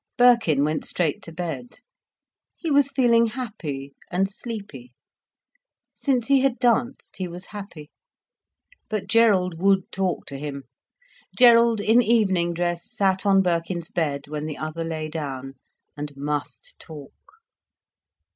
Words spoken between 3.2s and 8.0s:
happy, and sleepy. Since he had danced he was happy.